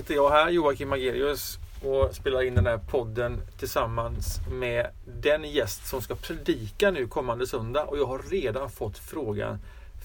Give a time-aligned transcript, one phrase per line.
[0.00, 5.86] sitter jag här, Joakim Magerius och spelar in den här podden tillsammans med den gäst
[5.86, 7.84] som ska predika nu kommande söndag.
[7.84, 9.58] Och jag har redan fått frågan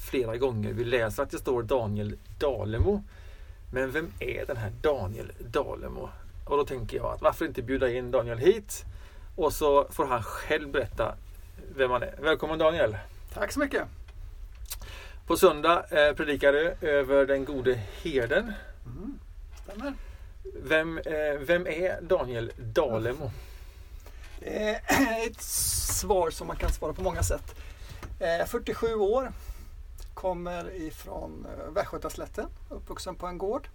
[0.09, 0.73] flera gånger.
[0.73, 3.03] Vi läser att det står Daniel Dalemo.
[3.73, 6.09] Men vem är den här Daniel Dalemo?
[6.45, 8.83] Och då tänker jag att varför inte bjuda in Daniel hit?
[9.35, 11.15] Och så får han själv berätta
[11.75, 12.15] vem han är.
[12.21, 12.97] Välkommen Daniel!
[13.33, 13.83] Tack så mycket!
[15.27, 18.53] På söndag eh, predikar du över den gode herden.
[19.65, 19.93] Mm, stämmer.
[20.63, 23.31] Vem, eh, vem är Daniel Dalemo?
[24.41, 24.81] Är
[25.27, 27.55] ett svar som man kan svara på många sätt.
[28.19, 29.31] Eh, 47 år,
[30.13, 33.67] kommer ifrån eh, Västgötaslätten, uppvuxen på en gård.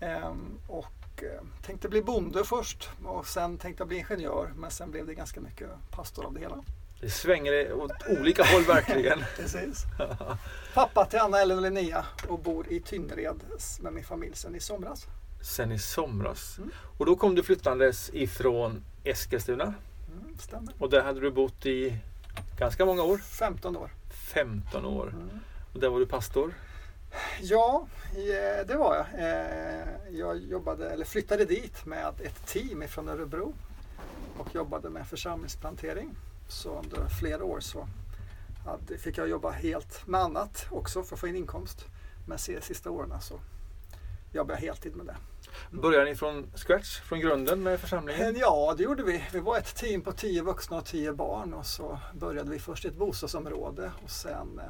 [0.00, 4.90] Ehm, och eh, tänkte bli bonde först och sen tänkte jag bli ingenjör men sen
[4.90, 6.64] blev det ganska mycket pastor av det hela.
[7.00, 9.18] Det svänger åt olika håll verkligen.
[9.36, 9.84] Precis.
[10.74, 13.40] Pappa till Anna, Ellen och Linnea och bor i Tynnered
[13.80, 15.06] med min familj sedan i somras.
[15.42, 16.58] Sen i somras.
[16.58, 16.70] Mm.
[16.98, 19.64] Och då kom du flyttandes ifrån Eskilstuna.
[19.64, 20.74] Mm, stämmer.
[20.78, 21.96] Och där hade du bott i
[22.58, 23.18] ganska många år.
[23.18, 23.90] 15 år.
[24.10, 25.08] 15 år.
[25.08, 25.40] Mm.
[25.74, 26.54] Och där var du pastor.
[27.40, 29.06] Ja, eh, det var jag.
[29.30, 29.86] Eh,
[30.18, 33.54] Jag jobbade, eller flyttade dit med ett team från Örebro
[34.38, 36.14] och jobbade med församlingsplantering.
[36.48, 37.88] Så under flera år så
[38.64, 41.84] hade, fick jag jobba helt med annat också för att få in inkomst.
[42.26, 43.40] Men de sista åren så
[44.32, 45.16] jobbade jag heltid med det.
[45.70, 48.36] Började ni från scratch, från grunden med församlingen?
[48.36, 49.24] Ja, det gjorde vi.
[49.32, 52.84] Vi var ett team på tio vuxna och tio barn och så började vi först
[52.84, 54.60] i ett bostadsområde och sen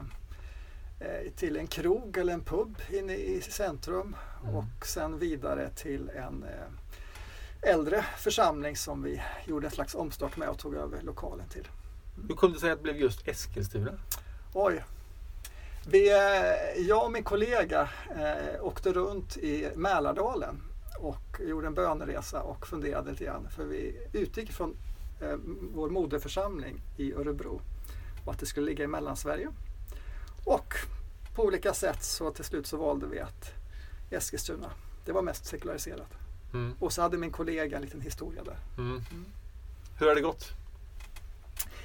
[1.00, 4.56] eh, till en krog eller en pub inne i centrum Mm.
[4.56, 6.87] och sen vidare till en eh,
[7.62, 11.68] äldre församling som vi gjorde en slags omstart med och tog över lokalen till.
[12.28, 13.92] Hur kunde du säga att det blev just Eskilstuna?
[14.52, 14.84] Oj!
[15.90, 20.62] Vi, eh, jag och min kollega eh, åkte runt i Mälardalen
[20.98, 23.48] och gjorde en böneresa och funderade lite grann.
[23.50, 24.76] För vi utgick från
[25.20, 25.36] eh,
[25.74, 27.60] vår moderförsamling i Örebro
[28.24, 29.48] och att det skulle ligga i Mellansverige.
[30.44, 30.74] Och
[31.34, 33.50] på olika sätt så till slut så valde vi att
[34.10, 34.70] Eskilstuna,
[35.04, 36.27] det var mest sekulariserat.
[36.52, 36.74] Mm.
[36.78, 38.56] Och så hade min kollega en liten historia där.
[38.78, 39.02] Mm.
[39.98, 40.52] Hur har det gått?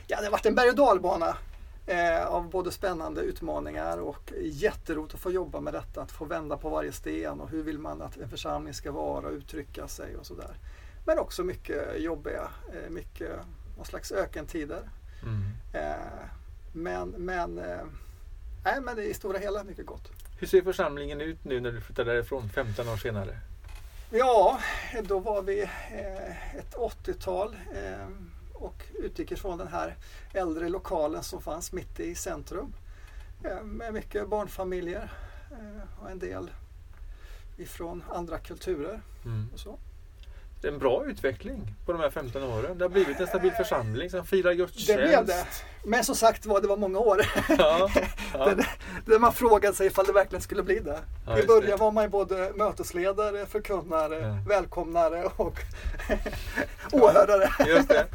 [0.07, 1.37] Ja, det har varit en berg och dalbana
[1.85, 6.01] eh, av både spännande utmaningar och jätteroligt att få jobba med detta.
[6.01, 9.27] Att få vända på varje sten och hur vill man att en församling ska vara
[9.27, 10.57] och uttrycka sig och sådär.
[11.05, 13.31] Men också mycket jobbiga, eh, mycket
[13.77, 14.89] någon slags ökentider.
[15.23, 15.41] Mm.
[15.73, 16.25] Eh,
[16.73, 17.85] men men, eh,
[18.63, 20.11] nej, men det är i stora hela mycket gott.
[20.39, 23.37] Hur ser församlingen ut nu när du flyttar därifrån 15 år senare?
[24.15, 24.59] Ja,
[25.03, 28.07] då var vi eh, ett 80-tal eh,
[28.53, 29.95] och utgick ifrån den här
[30.33, 32.73] äldre lokalen som fanns mitt i centrum.
[33.43, 35.11] Eh, med mycket barnfamiljer
[36.01, 36.51] och en del
[37.57, 39.01] ifrån andra kulturer.
[39.25, 39.49] Mm.
[39.53, 39.77] Och så.
[40.63, 42.77] Det är en bra utveckling på de här 15 åren.
[42.77, 44.87] Det har blivit en stabil församling som firar gudstjänst.
[44.87, 45.45] Det blev det.
[45.83, 47.21] Men som sagt var, det var många år.
[47.49, 47.89] Ja,
[48.33, 48.45] ja.
[48.55, 48.65] Det-
[49.05, 50.99] Där man frågade sig ifall det verkligen skulle bli det.
[51.27, 54.37] Ja, I början var man ju både mötesledare, förkunnare, Ja.
[54.49, 55.59] välkomnare och
[56.91, 57.49] åhörare.
[57.67, 58.05] Just det.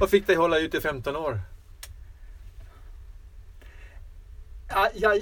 [0.00, 1.40] Vad fick dig hålla ut i 15 år?
[4.68, 5.20] Ja, jag,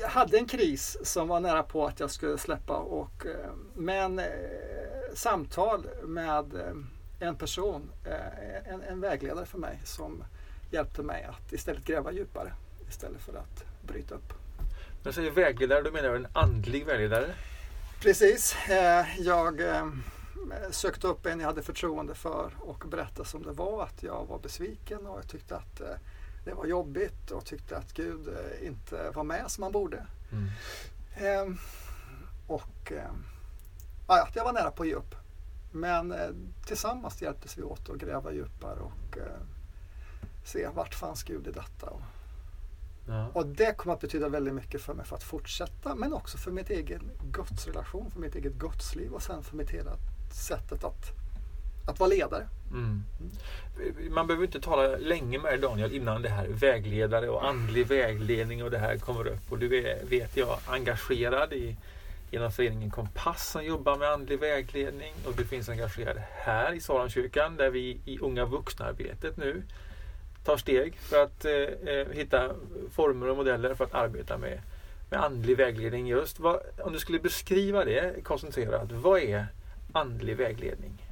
[0.00, 2.76] jag hade en kris som var nära på att jag skulle släppa.
[2.76, 4.24] Och, eh, men eh,
[5.16, 6.74] samtal med eh,
[7.28, 10.24] en person, eh, en, en vägledare för mig som
[10.70, 12.52] hjälpte mig att istället gräva djupare
[12.88, 14.32] istället för att bryta upp.
[15.02, 17.34] När du säger vägledare, då menar du en andlig vägledare?
[18.00, 18.56] Precis.
[18.68, 19.62] Eh, jag
[20.70, 24.38] sökte upp en jag hade förtroende för och berättade som det var att jag var
[24.38, 25.80] besviken och jag tyckte att
[26.44, 28.28] det var jobbigt och tyckte att Gud
[28.62, 30.06] inte var med som han borde.
[30.32, 30.48] Mm.
[31.16, 31.58] Ehm,
[32.46, 32.92] och
[34.06, 35.14] ja, ja, jag var nära på att ge upp.
[35.72, 36.28] Men eh,
[36.66, 39.40] tillsammans hjälptes vi åt att gräva djupare och eh,
[40.44, 41.86] se vart fanns Gud i detta.
[41.90, 42.00] Och,
[43.08, 43.26] Ja.
[43.32, 46.50] och det kommer att betyda väldigt mycket för mig för att fortsätta men också för
[46.50, 49.90] mitt egen gudsrelation, för mitt eget gudsliv och sen för mitt hela
[50.32, 51.10] sättet att,
[51.88, 52.48] att vara ledare.
[52.70, 53.02] Mm.
[54.10, 58.70] Man behöver inte tala länge med Daniel innan det här vägledare och andlig vägledning och
[58.70, 59.52] det här kommer upp.
[59.52, 61.76] Och du är, vet jag, engagerad i
[62.30, 67.56] genom föreningen Kompass som jobbar med andlig vägledning och du finns engagerad här i Saronkyrkan
[67.56, 69.62] där vi i Unga vuxna-arbetet nu
[70.44, 72.50] tar steg för att eh, eh, hitta
[72.90, 74.60] former och modeller för att arbeta med,
[75.10, 76.40] med andlig vägledning just.
[76.40, 79.46] Vad, om du skulle beskriva det koncentrerat, vad är
[79.92, 81.06] andlig vägledning?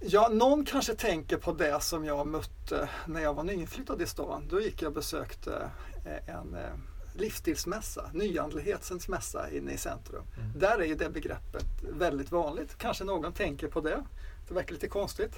[0.00, 4.48] Ja, någon kanske tänker på det som jag mötte när jag var nyinflyttad i stan.
[4.50, 5.70] Då gick jag och besökte
[6.06, 10.24] eh, en eh, livsstilsmässa, nyandlighetens mässa inne i centrum.
[10.36, 10.58] Mm.
[10.58, 12.78] Där är ju det begreppet väldigt vanligt.
[12.78, 14.04] Kanske någon tänker på det.
[14.48, 15.34] Det verkar lite konstigt.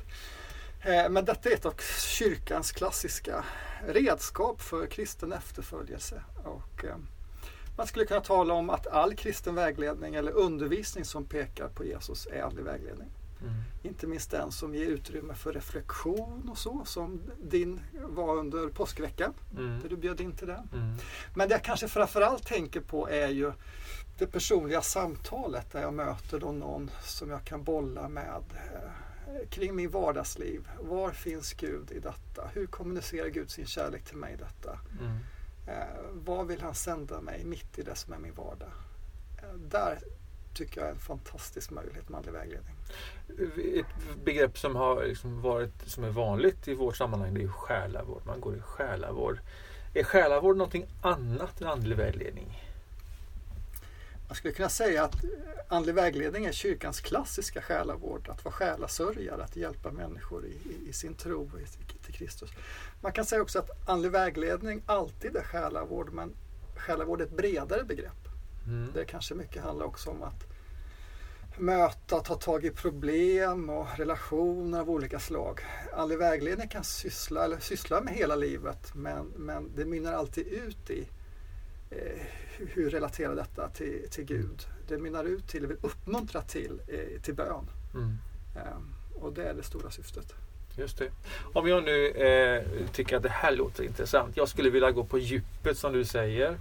[0.81, 1.75] Eh, men detta är ett av
[2.19, 3.44] kyrkans klassiska
[3.87, 6.23] redskap för kristen efterföljelse.
[6.44, 6.96] Och eh,
[7.76, 12.26] man skulle kunna tala om att all kristen vägledning eller undervisning som pekar på Jesus
[12.26, 13.08] är andlig vägledning.
[13.43, 13.55] Mm.
[13.83, 19.35] Inte minst den som ger utrymme för reflektion och så, som din var under påskveckan,
[19.53, 19.81] Mm.
[19.83, 20.62] där du bjöd in till det.
[20.73, 20.97] Mm.
[21.35, 23.53] Men det jag kanske framförallt tänker på är ju
[24.19, 29.75] det personliga samtalet där jag möter då någon som jag kan bolla med eh, kring
[29.77, 30.69] min vardagsliv.
[30.81, 32.50] Var finns Gud i detta?
[32.55, 34.79] Hur kommunicerar Gud sin kärlek till mig i detta?
[35.00, 35.17] Mm.
[35.67, 38.69] Eh, vad vill han sända mig mitt i det som är min vardag?
[39.43, 39.99] Eh, där
[40.56, 42.75] tycker jag är en fantastisk möjlighet med andlig vägledning.
[43.81, 48.23] Ett begrepp som har liksom varit som är vanligt i vårt sammanhang det är själavård.
[48.26, 49.38] Man går i själavård.
[49.94, 52.62] Är själavård någonting annat än andlig vägledning?
[54.29, 55.14] Man skulle kunna säga att
[55.69, 58.29] andlig vägledning är kyrkans klassiska själavård.
[58.29, 62.50] Att vara själasörjare, att hjälpa människor i, i, i sin tro i- till Kristus.
[63.00, 66.32] Man kan säga också att andlig vägledning alltid är själavård, men
[66.76, 68.25] själavård är ett bredare begrepp.
[68.67, 68.91] Mm.
[68.95, 70.45] Det kanske mycket handlar också om att
[71.59, 75.61] möta, ta tag i problem och relationer av olika slag.
[75.97, 80.91] Andlig vägledning kan syssla, eller syssla med hela livet men, men det mynnar alltid ut
[80.91, 81.09] i
[81.91, 81.99] eh,
[82.57, 84.67] hur- hur relaterar detta till, till Gud.
[84.89, 87.71] Det mynnar ut till, vill uppmuntra till, eh, till bön.
[87.95, 88.19] Mm.
[88.57, 90.35] Eh, och det är det stora syftet.
[90.79, 91.11] Just det.
[91.55, 94.37] Om jag nu eh, tycker att det här låter intressant.
[94.37, 96.59] Jag skulle vilja gå på djupet som du säger.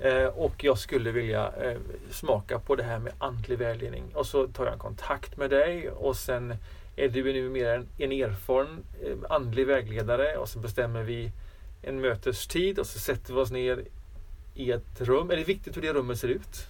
[0.00, 1.78] Eh, och jag skulle vilja eh,
[2.10, 4.04] smaka på det här med andlig vägledning.
[4.14, 6.54] Och så tar jag en kontakt med dig och sen
[6.96, 11.32] är du nu mer en, en erfaren eh, andlig vägledare och så bestämmer vi
[11.82, 13.84] en mötestid och så sätter vi oss ner
[14.54, 15.30] i ett rum.
[15.30, 16.66] Är det viktigt hur det rummet ser ut?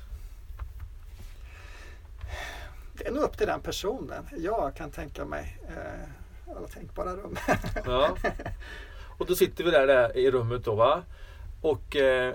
[2.92, 4.28] Det är nog upp till den personen.
[4.36, 7.36] Jag kan tänka mig eh, alla tänkbara rum.
[7.86, 8.16] Ja.
[9.18, 11.02] Och då sitter vi där, där i rummet då va.
[11.66, 12.34] Och, eh,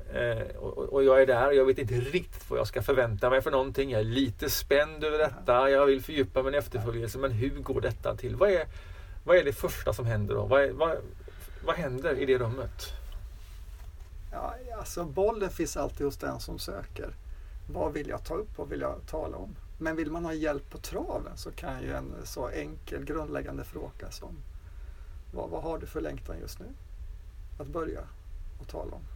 [0.56, 3.42] och, och jag är där och jag vet inte riktigt vad jag ska förvänta mig
[3.42, 3.92] för någonting.
[3.92, 5.70] Jag är lite spänd över detta.
[5.70, 7.18] Jag vill fördjupa min efterföljelse.
[7.18, 8.36] Men hur går detta till?
[8.36, 8.66] Vad är,
[9.24, 10.46] vad är det första som händer då?
[10.46, 10.98] Vad, är, vad,
[11.66, 12.94] vad händer i det rummet?
[14.32, 17.16] Ja, alltså bollen finns alltid hos den som söker.
[17.70, 18.58] Vad vill jag ta upp?
[18.58, 19.56] Vad vill jag tala om?
[19.78, 24.12] Men vill man ha hjälp på traven så kan ju en så enkel grundläggande fråga
[24.12, 24.38] som
[25.34, 26.66] vad, vad har du för längtan just nu?
[27.60, 28.02] Att börja
[28.62, 29.11] och tala om.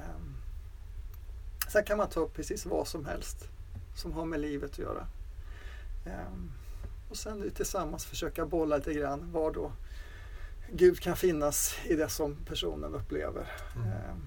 [0.00, 0.36] Um,
[1.68, 3.48] sen kan man ta upp precis vad som helst
[3.94, 5.06] som har med livet att göra.
[6.06, 6.52] Ehm,
[7.08, 9.72] och sen tillsammans försöka bolla lite grann var då
[10.72, 13.46] Gud kan finnas i det som personen upplever.
[13.76, 13.88] Mm.
[13.88, 14.26] Ehm,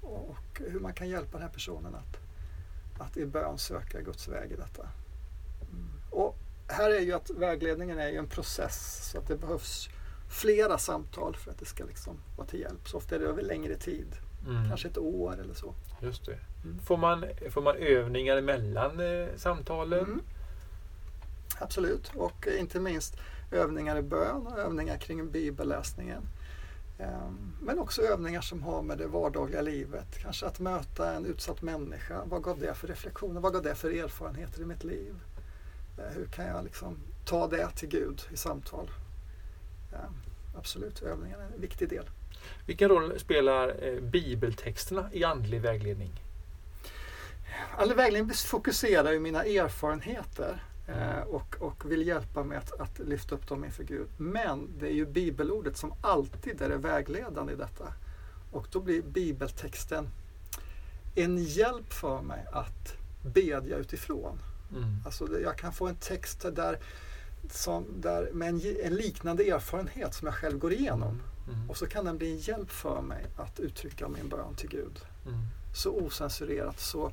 [0.00, 2.16] och hur man kan hjälpa den här personen att,
[3.00, 4.88] att i bön söka Guds väg i detta.
[5.72, 5.88] Mm.
[6.10, 6.36] Och
[6.68, 9.88] här är ju att vägledningen är ju en process så att det behövs
[10.28, 12.88] flera samtal för att det ska liksom vara till hjälp.
[12.88, 14.16] Så ofta är det över längre tid,
[14.48, 14.68] Mm.
[14.68, 15.74] kanske ett år eller så.
[16.00, 16.38] Just det.
[16.64, 16.78] Mm.
[16.78, 20.04] Får, man, får man övningar mellan eh, samtalen?
[20.04, 20.20] Mm.
[21.58, 23.16] Absolut, och inte minst
[23.52, 26.22] övningar i bön och övningar kring bibelläsningen.
[26.98, 30.18] Ehm, Men också övningar som har med det vardagliga livet.
[30.18, 32.22] Kanske att möta en utsatt människa.
[32.26, 33.40] Vad gav det för reflektioner?
[33.40, 35.14] Vad gav det för erfarenheter i mitt liv?
[35.98, 38.90] Eh, Hur kan jag liksom ta det till Gud i samtal?
[39.92, 40.12] Ehm,
[40.58, 42.04] Absolut, övningen är en viktig del.
[42.66, 46.20] Vilken roll spelar eh, bibeltexterna i andlig vägledning?
[47.78, 53.34] Andlig vägledning fokuserar ju mina erfarenheter eh, och, och vill hjälpa mig att, att lyfta
[53.34, 54.08] upp dem inför Gud.
[54.16, 57.92] Men det är ju bibelordet som alltid är det vägledande i detta.
[58.52, 60.08] Och då blir bibeltexten
[61.14, 62.96] en hjälp för mig att
[63.34, 64.38] bedja utifrån.
[64.70, 64.84] Mm.
[65.04, 66.78] Alltså jag kan få en text där,
[67.50, 71.22] som, där med en, en liknande erfarenhet som jag själv går igenom.
[71.48, 71.70] Mm.
[71.70, 75.00] Och så kan den bli en hjälp för mig att uttrycka min bön till Gud
[75.26, 75.38] Mm.
[75.74, 77.12] så osensurerat, så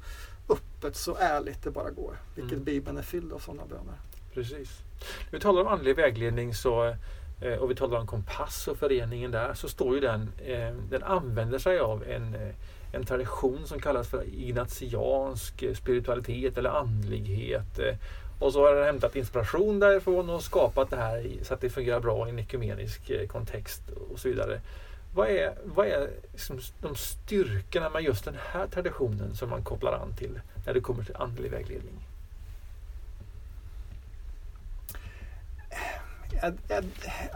[0.50, 2.16] öppet, så ärligt det bara går.
[2.36, 2.64] Vilket Mm.
[2.64, 3.96] Bibeln är fylld av sådana böner.
[4.34, 4.80] Precis.
[5.26, 6.96] När vi talar om andlig vägledning så,
[7.42, 11.04] eh, och vi talar om kompass och föreningen där så står ju den, eh, den
[11.04, 12.56] använder sig av en, eh,
[12.92, 17.80] en tradition som kallas för ignatiansk eh, spiritualitet eller andlighet.
[17.80, 17.96] Eh,
[18.40, 22.00] och så har den hämtat inspiration därifrån och skapat det här så att det fungerar
[22.00, 23.82] bra i en ekumenisk eh, kontext
[24.12, 24.62] och så vidare.
[25.14, 29.94] Vad är, vad är liksom de styrkorna med just den här traditionen som man kopplar
[29.94, 32.11] an till när det kommer till andlig vägledning?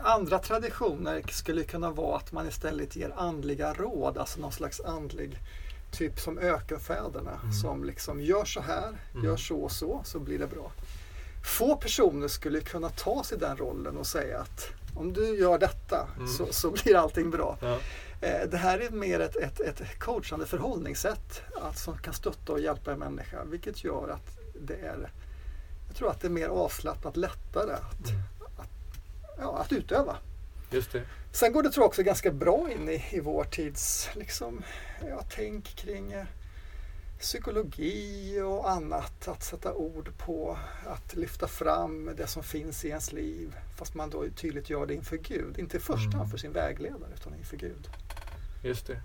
[0.04, 5.40] Andra traditioner skulle kunna vara att man istället ger andliga råd, alltså någon slags andlig
[5.92, 7.54] typ som ökenfäderna mm.
[7.54, 9.26] som liksom gör så här, mm.
[9.26, 10.72] gör så och så, så blir det bra.
[11.46, 16.08] Få personer skulle kunna ta sig den rollen och säga att om du gör detta
[16.18, 16.28] mm.
[16.28, 17.58] så, så blir allting bra.
[17.62, 17.80] Ja.
[18.22, 22.60] Eh, det här är mer ett, ett, ett coachande förhållningssätt att, som kan stötta och
[22.60, 25.12] hjälpa en människa vilket gör att det är
[25.88, 28.22] jag tror att det är mer avslappnat, lättare att, mm.
[28.35, 28.35] att,
[29.38, 30.18] ja, att utöva.
[30.72, 31.04] Just det.
[31.32, 34.64] Sen går det tror jag också ganska bra in i, i vår tids liksom,
[35.10, 36.26] ja, tänk kring eh,
[37.20, 39.28] psykologi och annat.
[39.28, 43.56] Att sätta ord på, att lyfta fram det som finns i ens liv.
[43.78, 45.60] Fast man då tydligt gör det inför Gud.
[45.60, 46.30] Inte i första hand mm.
[46.30, 47.90] för sin vägledare utan inför Gud.
[48.64, 49.02] Just det.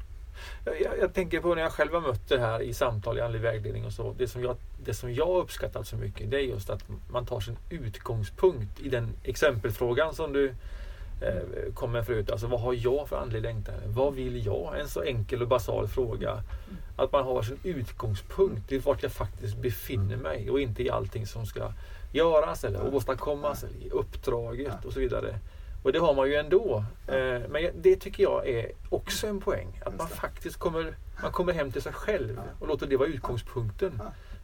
[0.64, 3.40] Jag, jag, tänker på när jag själv har mött det här i samtal i andlig
[3.40, 4.14] vägledning och så.
[4.18, 7.40] Det som, jag, det som jag uppskattat så mycket det är just att man tar
[7.40, 10.54] sin utgångspunkt i den exempelfrågan som du
[11.20, 12.30] eh, kom med förut.
[12.30, 13.74] Alltså vad har jag för andlig längtan?
[13.86, 14.80] Vad vill jag?
[14.80, 16.42] En så enkel och basal fråga.
[16.96, 21.26] Att man har sin utgångspunkt i vart jag faktiskt befinner mig och inte i allting
[21.26, 21.72] som ska
[22.12, 25.38] göras eller åstadkommas eller i uppdraget och så vidare.
[25.82, 26.84] Och det har man ju ändå.
[27.06, 29.80] Eh, men det tycker jag är också en poäng.
[29.84, 34.02] Att man faktiskt kommer, man kommer hem till sig själv och låter det vara utgångspunkten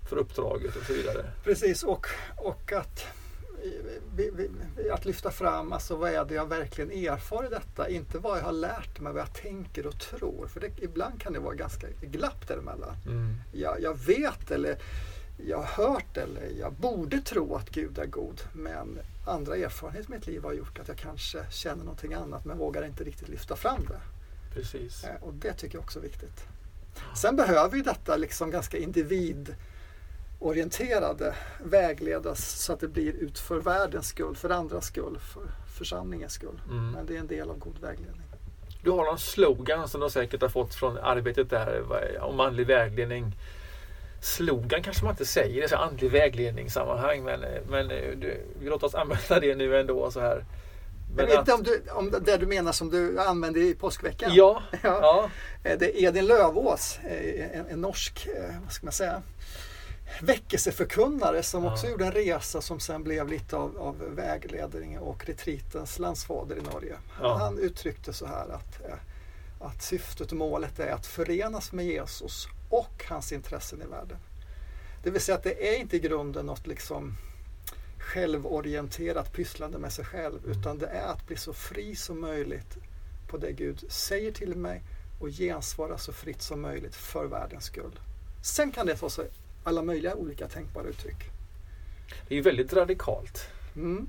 [0.08, 1.24] för uppdraget och så vidare.
[1.44, 3.06] Precis och, och att
[4.92, 8.44] att lyfta fram alltså vad är det jag verkligen erfar i detta, inte vad jag
[8.44, 10.46] har lärt mig, vad jag tänker och tror.
[10.46, 12.94] För det, ibland kan det vara ganska glapp däremellan.
[13.06, 13.34] Mm.
[13.52, 14.78] Jag, jag vet eller
[15.46, 18.40] jag har hört eller jag borde tro att Gud är god.
[18.52, 22.58] Men andra erfarenheter i mitt liv har gjort att jag kanske känner någonting annat men
[22.58, 24.00] vågar inte riktigt lyfta fram det.
[24.54, 25.04] Precis.
[25.04, 26.44] Eh, och det tycker jag också är viktigt.
[27.14, 34.08] Sen behöver ju detta liksom ganska individorienterade vägledas så att det blir ut för världens
[34.08, 35.42] skull, för andras skull, för
[35.78, 36.60] församlingens skull.
[36.70, 36.90] Mm.
[36.90, 38.22] Men det är en del av god vägledning.
[38.82, 41.82] Du har någon slogan som du säkert har fått från arbetet där
[42.20, 43.32] om andlig vägledning
[44.26, 48.94] slogan kanske man inte säger i andlig vägledningssammanhang men, men eh, du, vi låter oss
[48.94, 50.10] använda det nu ändå.
[50.10, 50.44] Så här.
[51.16, 54.30] Men jag vet inte om, du, om det du menar som du använde i påskveckan?
[54.34, 54.62] Ja.
[54.82, 54.98] ja.
[55.02, 55.30] ja.
[55.70, 58.28] Eh, det är Edin Lövås, eh, en, en, norsk,
[58.62, 59.22] vad ska man säga,
[60.20, 61.72] väckelseförkunnare som ja.
[61.72, 66.72] också gjorde en resa som sen blev lite av, av vägledning och retritens landsfader i
[66.72, 66.96] Norge.
[67.20, 67.36] Ja.
[67.36, 68.80] Han uttryckte så här att,
[69.60, 74.18] att syftet och målet är att förenas med Jesus och hans intressen i världen.
[75.02, 77.16] Det vill säga att det är inte i grunden något liksom
[77.98, 82.76] självorienterat pysslande med sig själv utan det är att bli så fri som möjligt
[83.28, 84.82] på det Gud säger till mig
[85.20, 88.00] och gensvara så fritt som möjligt för världens skull.
[88.42, 89.28] Sen kan det få sig
[89.64, 91.30] alla möjliga olika tänkbara uttryck.
[92.28, 93.48] Det är ju väldigt radikalt.
[93.76, 94.08] Mm.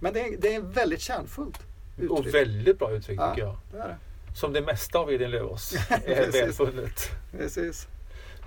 [0.00, 1.58] Men det är, det är väldigt kärnfullt
[1.96, 2.10] uttryck.
[2.10, 3.56] Och väldigt bra uttryck ja, tycker jag.
[3.72, 3.96] Det är det.
[4.34, 5.74] Som det mesta av Edin Lövås
[6.06, 7.10] är välfunnet.
[7.32, 7.86] Precis.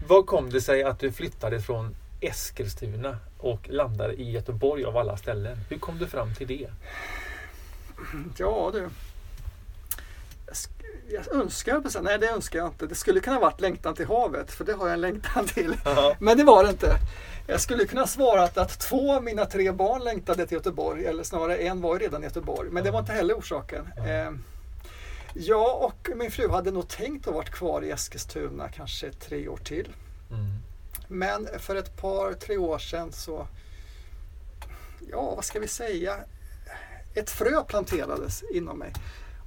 [0.07, 5.17] Vad kom det sig att du flyttade från Eskilstuna och landade i Göteborg av alla
[5.17, 5.57] ställen?
[5.69, 6.69] Hur kom du fram till det?
[8.37, 8.89] Ja du.
[11.09, 12.87] Jag önskar, nej det önskar jag inte.
[12.87, 15.75] Det skulle kunna varit längtan till havet, för det har jag en längtan till.
[15.85, 16.15] Aha.
[16.19, 16.97] Men det var det inte.
[17.47, 21.57] Jag skulle kunna svara att två av mina tre barn längtade till Göteborg, eller snarare
[21.57, 22.69] en var ju redan i Göteborg.
[22.71, 23.87] Men det var inte heller orsaken.
[23.97, 24.31] Eh,
[25.33, 29.57] jag och min fru hade nog tänkt att vara kvar i Eskilstuna kanske tre år
[29.57, 29.95] till.
[30.31, 30.59] Mm.
[31.07, 33.47] Men för ett par, tre år sedan så,
[35.11, 36.15] ja vad ska vi säga,
[37.13, 38.93] ett frö planterades inom mig.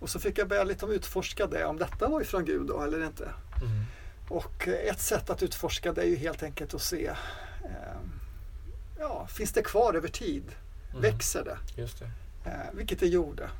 [0.00, 3.07] Och så fick jag börja lite utforska det, om detta var ifrån Gud då eller
[3.07, 3.25] inte.
[3.62, 3.85] Mm.
[4.28, 7.07] Och ett sätt att utforska det är ju helt enkelt att se,
[7.64, 8.00] eh,
[8.99, 10.45] ja, finns det kvar över tid?
[10.90, 11.02] Mm.
[11.02, 11.81] Växer det?
[11.81, 12.11] Just det.
[12.50, 13.50] Eh, vilket det gjorde.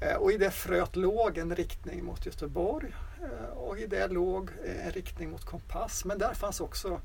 [0.00, 4.50] Eh, och i det fröet låg en riktning mot Göteborg eh, och i det låg
[4.84, 6.04] en riktning mot Kompass.
[6.04, 7.00] Men där fanns också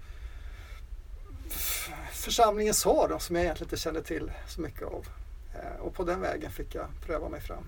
[2.12, 5.08] församlingen Sar som jag egentligen inte kände till så mycket av.
[5.56, 7.64] Eh, och på den vägen fick jag pröva mig fram.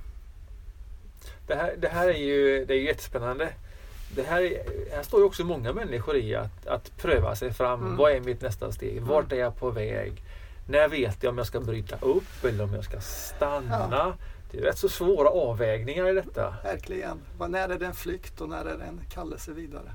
[1.48, 3.50] Det här, det här är ju det är jättespännande.
[4.16, 7.80] Det här, här står ju också många människor i att, att pröva sig fram.
[7.82, 7.96] Mm.
[7.96, 9.02] Vad är mitt nästa steg?
[9.02, 10.24] Vart är jag på väg?
[10.68, 13.88] När vet jag om jag ska bryta upp eller om jag ska stanna?
[13.92, 14.14] Ja.
[14.52, 16.56] Det är rätt så svåra avvägningar i detta.
[16.64, 17.22] Verkligen.
[17.40, 19.92] När är det en flykt och när är det en kallelse vidare?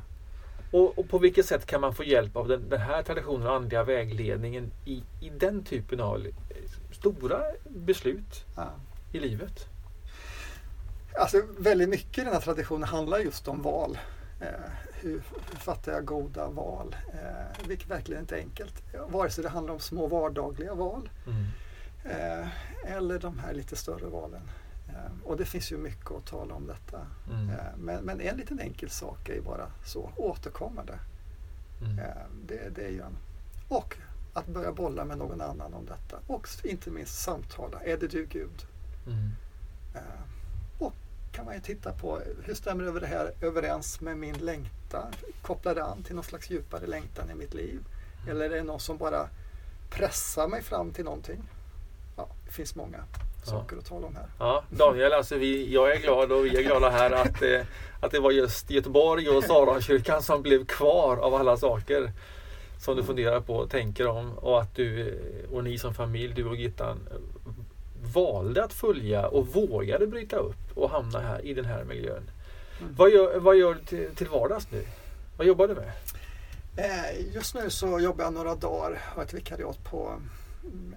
[0.71, 3.54] Och, och, på vilket sätt kan man få hjälp av den, den här traditionen och
[3.54, 6.26] andliga vägledningen i, i den typen av
[6.92, 8.71] stora beslut ja.
[9.12, 9.66] i livet?
[11.19, 13.99] Alltså väldigt mycket i den här traditionen handlar just om val.
[14.40, 14.47] Eh,
[15.00, 16.97] hur, hur fattar jag goda val?
[17.12, 18.83] Eh, vilket verkligen inte är enkelt.
[19.09, 21.60] Vare sig det handlar om små vardagliga val mm Eh,
[22.87, 24.42] eller de här lite större valen.
[24.88, 27.07] Eh, och det finns ju mycket att tala om detta.
[27.30, 27.50] Mm.
[27.50, 30.99] Eh, men, men en liten enkel sak är ju bara så, återkommande.
[31.80, 31.99] Mm.
[31.99, 33.16] Eh, det, det är ju en.
[33.69, 33.97] Och
[34.33, 36.19] att börja bolla med någon annan om detta.
[36.26, 37.80] Och inte minst samtala.
[37.80, 38.66] Är det du Gud?
[39.07, 39.30] Mm.
[39.95, 40.92] Eh, och
[41.33, 45.12] kan man ju titta på hur stämmer över det här överens med min längtan?
[45.42, 47.80] Kopplar det an till någon slags djupare längtan i mitt liv?
[48.28, 49.28] Eller är det någon som bara
[49.90, 51.49] pressar mig fram till någonting?
[52.17, 53.05] Ja, det finns många
[53.45, 54.26] saker att tala om här.
[54.38, 57.61] Ja, Daniel, alltså vi, jag är glad och vi är glada här att, eh,
[58.00, 62.12] att det var just Göteborg och Saronkyrkan som blev kvar av alla saker
[62.79, 66.35] som du funderar på och tänker om och att du eh, och ni som familj,
[66.35, 67.17] du och Gittan eh,
[68.14, 72.31] valde att följa och vågade bryta upp och hamna här i den här miljön.
[72.81, 72.95] Mm.
[72.97, 74.85] Vad, gör, vad gör du till, till vardags nu?
[75.37, 75.93] Vad jobbar du med?
[77.33, 80.31] Just nu så jobbar jag några dagar, har ett vikariat på mm,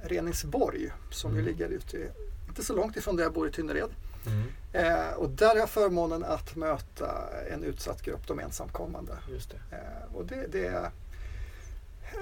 [0.03, 1.43] Reningsborg som Mm.
[1.45, 2.07] ju ligger ute,
[2.47, 3.89] inte så långt ifrån där jag bor i Tynnered.
[4.27, 4.43] Mm,
[4.73, 9.17] Eh, och där har jag förmånen att möta en utsatt grupp, de ensamkommande.
[9.31, 9.75] just det.
[9.75, 10.89] Eh, och det, det, är,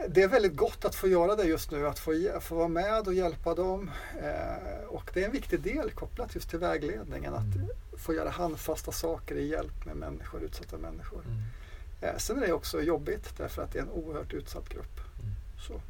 [0.09, 3.07] det är väldigt gott att få göra det just nu, att få, få vara med
[3.07, 3.91] och hjälpa dem.
[4.23, 7.67] Eh, och det är en viktig del kopplat just till vägledningen, att Mm.
[7.97, 11.21] få göra handfasta saker i hjälp med människor, utsatta människor.
[11.25, 11.41] Mm.
[12.01, 14.99] Eh, sen är det också jobbigt därför att det är en oerhört utsatt grupp.
[15.19, 15.31] Mm.
[15.67, 15.81] Så.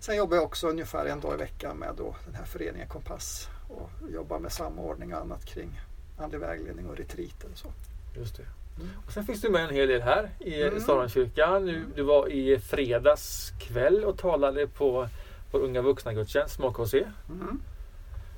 [0.00, 3.48] Sen jobbar jag också ungefär en dag i veckan med då den här föreningen Kompass
[3.68, 5.80] och jobbar med samordning och annat kring
[6.18, 7.72] andlig vägledning och retriter och så.
[8.16, 8.42] Just det.
[8.76, 8.90] Mm.
[9.06, 10.80] Och sen finns du med en hel del här i Mm.
[10.80, 11.66] Saronkyrkan.
[11.66, 15.08] Du, du var i fredags kväll och talade på
[15.50, 16.94] vår unga vuxna gudstjänst, SMAKC.
[16.94, 17.60] Mm.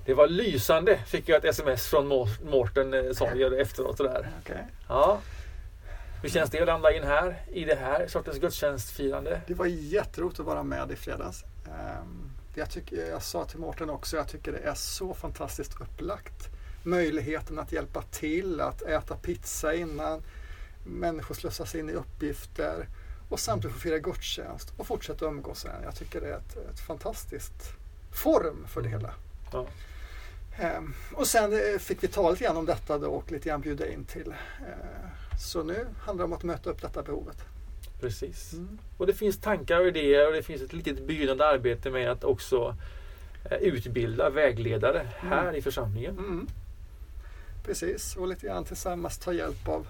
[0.07, 2.09] Det var lysande, fick jag ett sms från
[2.51, 3.97] Mårten eh, Sorger efteråt.
[3.97, 4.31] Sådär.
[4.43, 4.67] Okej.
[4.89, 5.21] Ja.
[6.23, 9.41] Hur känns det att landa in här i det här sortens gudstjänstfirande?
[9.47, 11.45] Det var jätteroligt att vara med i fredags.
[11.79, 16.49] Ehm, Jag, tycker, jag sa till Mårten också, jag tycker det är så fantastiskt upplagt.
[16.83, 20.23] Möjligheten att hjälpa till, att äta pizza innan,
[20.85, 22.89] människor slussas in i uppgifter
[23.29, 25.83] och samtidigt få fira gudstjänst och fortsätta umgås sen.
[25.83, 27.73] Jag tycker det är ett, ett fantastiskt
[28.13, 29.01] form för det Mm.
[29.01, 29.15] hela.
[29.53, 29.67] Ja.
[30.59, 33.61] Ehm, och sen eh, fick vi tala lite grann om detta då och lite grann
[33.61, 34.29] bjuda in till.
[34.61, 37.37] Eh, så nu handlar det om att möta upp detta behovet.
[38.01, 38.53] Precis.
[38.53, 38.79] Mm.
[38.97, 42.25] Och det finns tankar och idéer och det finns ett litet begynnande arbete med att
[42.25, 42.77] också
[43.51, 45.55] eh, utbilda vägledare här Mm.
[45.55, 46.19] i församlingen.
[46.19, 46.47] Mm.
[47.65, 49.87] Precis, och lite grann tillsammans ta hjälp av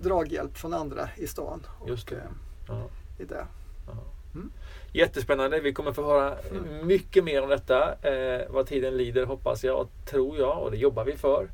[0.00, 1.66] draghjälp från andra i stan.
[1.86, 2.14] Just det.
[2.16, 2.22] eh,
[2.68, 2.88] Ja.
[3.18, 3.46] I det.
[3.86, 3.92] Ja.
[4.34, 4.50] Mm.
[4.92, 5.60] Jättespännande.
[5.60, 6.86] Vi kommer få höra Mm.
[6.86, 10.76] mycket mer om detta eh, vad tiden lider hoppas jag och tror jag och det
[10.76, 11.48] jobbar vi för.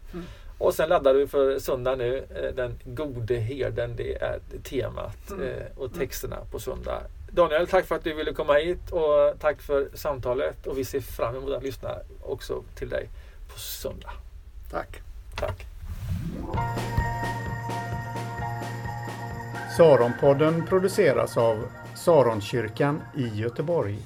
[0.61, 0.66] Mm.
[0.66, 2.27] Och sen laddar vi för söndag nu.
[2.35, 5.49] Eh, den gode herden, det är temat Mm.
[5.49, 7.03] eh, och texterna på söndag.
[7.33, 11.01] Daniel, tack för att du ville komma hit och tack för samtalet och vi ser
[11.01, 11.90] fram emot att lyssna
[12.23, 13.09] också till dig
[13.53, 14.12] på söndag.
[14.71, 15.01] Tack.
[15.37, 15.66] Tack!
[19.77, 21.64] Saronpodden produceras av
[21.97, 23.99] Saronkyrkan i Göteborg.